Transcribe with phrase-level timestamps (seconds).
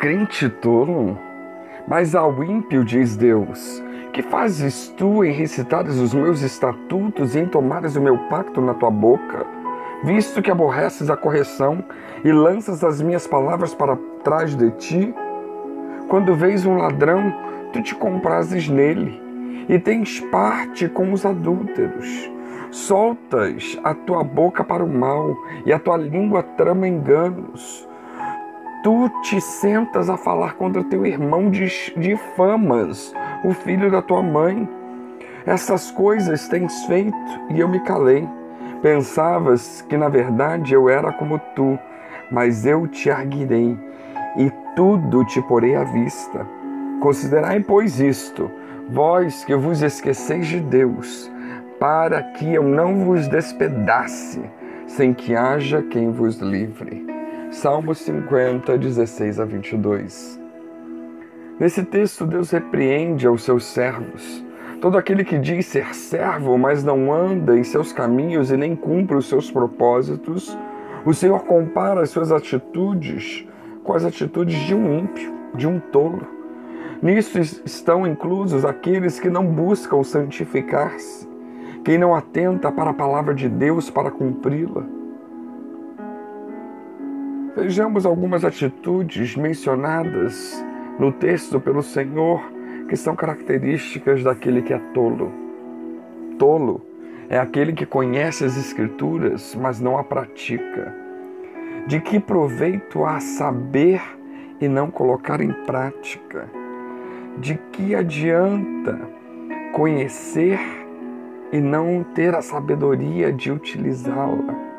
[0.00, 1.18] crente tolo?
[1.86, 3.82] Mas ao ímpio diz Deus:
[4.14, 8.72] Que fazes tu em recitares os meus estatutos e em tomares o meu pacto na
[8.72, 9.46] tua boca?
[10.02, 11.84] Visto que aborreces a correção
[12.24, 15.14] e lanças as minhas palavras para trás de ti?
[16.08, 17.34] Quando vês um ladrão,
[17.70, 19.20] tu te comprases nele
[19.68, 22.30] e tens parte com os adúlteros.
[22.70, 25.36] Soltas a tua boca para o mal
[25.66, 27.89] e a tua língua trama enganos.
[28.82, 34.66] Tu te sentas a falar contra teu irmão, difamas o filho da tua mãe.
[35.44, 37.16] Essas coisas tens feito
[37.50, 38.26] e eu me calei.
[38.80, 41.78] Pensavas que na verdade eu era como tu,
[42.30, 43.76] mas eu te arguirei
[44.38, 46.46] e tudo te porei à vista.
[47.00, 48.50] Considerai, pois, isto,
[48.88, 51.30] vós que vos esqueceis de Deus,
[51.78, 54.40] para que eu não vos despedace,
[54.86, 57.19] sem que haja quem vos livre.
[57.50, 60.40] Salmo 50, 16 a 22.
[61.58, 64.44] Nesse texto, Deus repreende aos seus servos.
[64.80, 69.16] Todo aquele que diz ser servo, mas não anda em seus caminhos e nem cumpre
[69.16, 70.56] os seus propósitos,
[71.04, 73.44] o Senhor compara as suas atitudes
[73.82, 76.24] com as atitudes de um ímpio, de um tolo.
[77.02, 81.28] Nisso estão inclusos aqueles que não buscam santificar-se,
[81.84, 84.99] quem não atenta para a palavra de Deus para cumpri-la.
[87.60, 90.64] Vejamos algumas atitudes mencionadas
[90.98, 92.42] no texto pelo Senhor
[92.88, 95.30] que são características daquele que é tolo.
[96.38, 96.80] Tolo
[97.28, 100.94] é aquele que conhece as Escrituras, mas não a pratica.
[101.86, 104.00] De que proveito há saber
[104.58, 106.48] e não colocar em prática?
[107.36, 108.98] De que adianta
[109.74, 110.58] conhecer
[111.52, 114.69] e não ter a sabedoria de utilizá-la?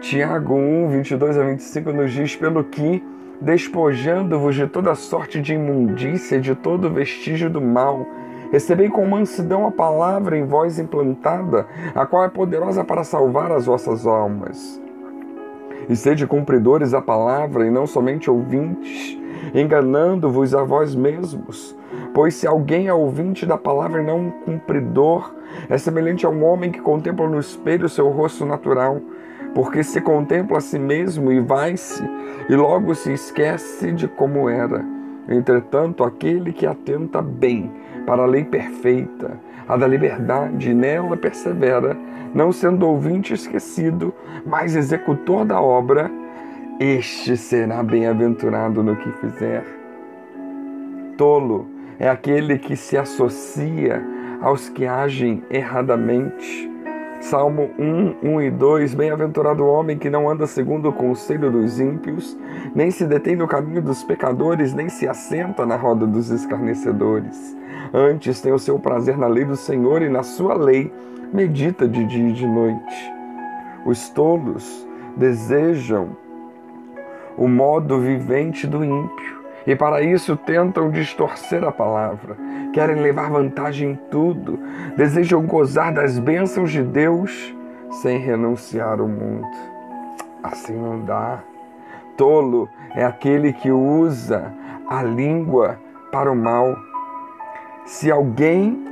[0.00, 3.02] Tiago 1, 22 a 25 nos diz: Pelo que,
[3.40, 8.06] despojando-vos de toda sorte de imundícia, de todo vestígio do mal,
[8.52, 13.66] recebei com mansidão a palavra em vós implantada, a qual é poderosa para salvar as
[13.66, 14.80] vossas almas.
[15.88, 19.18] E sede cumpridores da palavra e não somente ouvintes,
[19.52, 21.76] enganando-vos a vós mesmos.
[22.14, 25.34] Pois se alguém é ouvinte da palavra e não um cumpridor,
[25.68, 29.00] é semelhante a um homem que contempla no espelho seu rosto natural
[29.54, 32.02] porque se contempla a si mesmo e vai-se,
[32.48, 34.84] e logo se esquece de como era.
[35.28, 37.70] Entretanto, aquele que atenta bem
[38.06, 39.38] para a lei perfeita,
[39.68, 41.96] a da liberdade, nela persevera,
[42.34, 44.14] não sendo ouvinte esquecido,
[44.46, 46.10] mas executor da obra,
[46.80, 49.64] este será bem-aventurado no que fizer.
[51.16, 51.66] Tolo
[51.98, 54.02] é aquele que se associa
[54.40, 56.70] aos que agem erradamente
[57.20, 61.80] Salmo 1, 1 e 2: Bem-aventurado o homem que não anda segundo o conselho dos
[61.80, 62.38] ímpios,
[62.74, 67.56] nem se detém no caminho dos pecadores, nem se assenta na roda dos escarnecedores.
[67.92, 70.92] Antes tem o seu prazer na lei do Senhor e na sua lei
[71.32, 73.12] medita de dia e de noite.
[73.84, 74.86] Os tolos
[75.16, 76.16] desejam
[77.36, 79.37] o modo vivente do ímpio
[79.68, 82.38] e para isso tentam distorcer a palavra,
[82.72, 84.58] querem levar vantagem em tudo,
[84.96, 87.54] desejam gozar das bênçãos de Deus
[88.00, 89.46] sem renunciar ao mundo.
[90.42, 91.40] Assim não dá.
[92.16, 94.54] Tolo é aquele que usa
[94.88, 95.78] a língua
[96.10, 96.74] para o mal.
[97.84, 98.82] Se alguém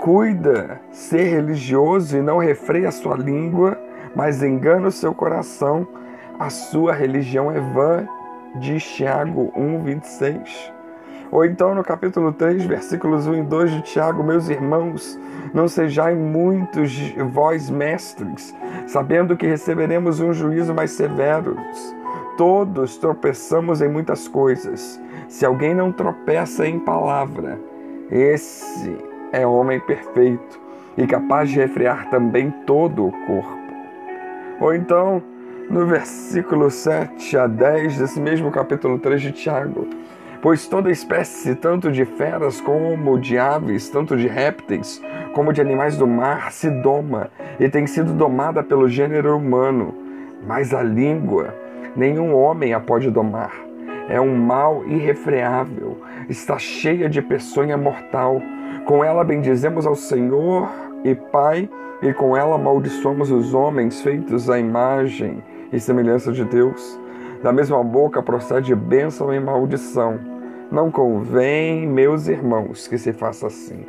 [0.00, 3.80] cuida ser religioso e não refreia sua língua,
[4.14, 5.88] mas engana o seu coração,
[6.38, 8.06] a sua religião é vã
[8.54, 10.72] diz Tiago 1, 26.
[11.30, 15.18] Ou então no capítulo 3, versículos 1 e 2 de Tiago, meus irmãos,
[15.52, 16.92] não sejai muitos
[17.32, 18.54] vós mestres,
[18.86, 21.56] sabendo que receberemos um juízo mais severo.
[22.36, 25.00] Todos tropeçamos em muitas coisas.
[25.28, 27.58] Se alguém não tropeça em palavra,
[28.10, 28.96] esse
[29.32, 30.60] é homem perfeito
[30.96, 33.58] e capaz de refrear também todo o corpo.
[34.60, 35.22] Ou então,
[35.68, 39.86] no versículo 7 a 10 desse mesmo capítulo 3 de Tiago.
[40.40, 45.02] Pois toda espécie, tanto de feras como de aves, tanto de répteis
[45.32, 49.94] como de animais do mar, se doma e tem sido domada pelo gênero humano.
[50.46, 51.54] Mas a língua,
[51.96, 53.52] nenhum homem a pode domar.
[54.08, 58.40] É um mal irrefreável, está cheia de peçonha mortal.
[58.84, 60.68] Com ela bendizemos ao Senhor
[61.02, 61.68] e Pai,
[62.00, 66.98] e com ela amaldiçoamos os homens feitos à imagem e semelhança de Deus.
[67.42, 70.18] Da mesma boca procede bênção e maldição.
[70.70, 73.84] Não convém, meus irmãos, que se faça assim.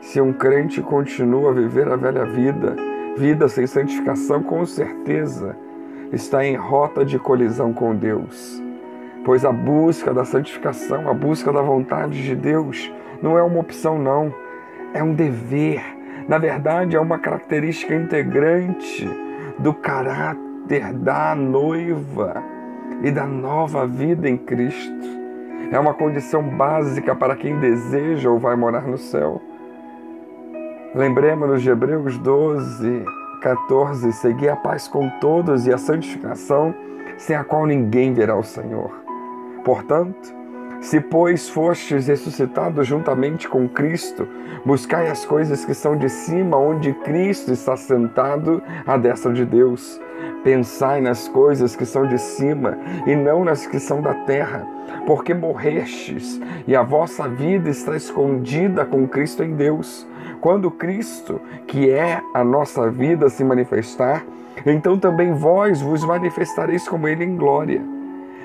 [0.00, 2.74] Se um crente continua a viver a velha vida,
[3.16, 5.56] vida sem santificação, com certeza
[6.12, 8.62] está em rota de colisão com Deus.
[9.24, 12.90] Pois a busca da santificação, a busca da vontade de Deus,
[13.22, 14.32] não é uma opção, não.
[14.94, 15.82] É um dever.
[16.26, 19.08] Na verdade, é uma característica integrante
[19.58, 22.42] do caráter da noiva
[23.02, 25.20] e da nova vida em Cristo.
[25.72, 29.40] É uma condição básica para quem deseja ou vai morar no céu.
[30.94, 33.04] Lembremos-nos de Hebreus 12,
[33.40, 36.74] 14: Segui a paz com todos e a santificação,
[37.16, 38.90] sem a qual ninguém verá o Senhor.
[39.64, 40.34] Portanto,
[40.80, 44.26] se, pois, fostes ressuscitados juntamente com Cristo,
[44.64, 50.00] buscai as coisas que são de cima, onde Cristo está sentado à destra de Deus.
[50.42, 54.66] Pensai nas coisas que são de cima e não nas que são da terra,
[55.06, 60.06] porque morrestes e a vossa vida está escondida com Cristo em Deus.
[60.40, 64.24] Quando Cristo, que é a nossa vida, se manifestar,
[64.64, 67.82] então também vós vos manifestareis como Ele em glória.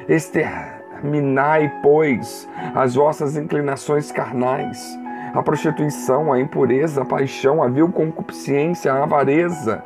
[0.08, 5.00] Exterminai, pois, as vossas inclinações carnais,
[5.34, 9.84] a prostituição, a impureza, a paixão, a vil concupiscência, a avareza,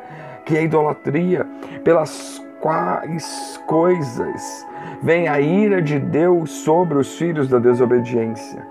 [0.50, 1.46] que é idolatria,
[1.84, 4.66] pelas quais coisas
[5.00, 8.68] vem a ira de Deus sobre os filhos da desobediência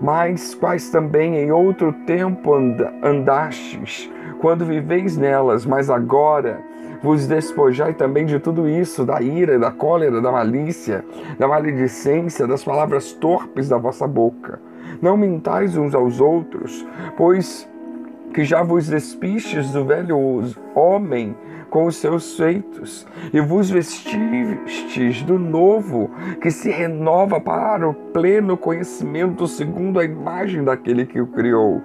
[0.00, 2.54] mas quais também em outro tempo
[3.02, 4.10] andastes,
[4.40, 6.62] quando viveis nelas, mas agora
[7.02, 11.04] vos despojai também de tudo isso, da ira, da cólera, da malícia,
[11.38, 14.58] da maledicência, das palavras torpes da vossa boca.
[15.02, 17.68] Não mintais uns aos outros, pois
[18.32, 20.18] que já vos despistes do velho
[20.74, 21.34] homem
[21.70, 26.10] com os seus feitos, e vos vestistes do novo,
[26.40, 31.80] que se renova para o pleno conhecimento segundo a imagem daquele que o criou,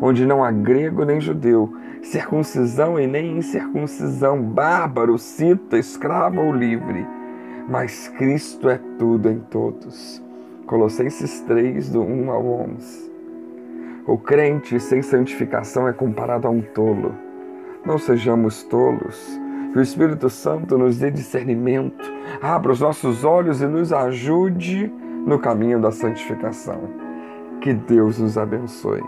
[0.00, 7.04] onde não há grego nem judeu, circuncisão e nem incircuncisão, bárbaro, cita, escravo ou livre,
[7.68, 10.22] mas Cristo é tudo em todos.
[10.66, 13.17] Colossenses 3, do 1 ao 11.
[14.08, 17.28] O crente sem santificação é comparado a um tolo
[17.88, 19.40] não sejamos tolos.
[19.72, 22.10] Que o Espírito Santo nos dê discernimento,
[22.40, 24.92] abra os nossos olhos e nos ajude
[25.26, 26.80] no caminho da santificação.
[27.60, 29.02] Que Deus nos abençoe.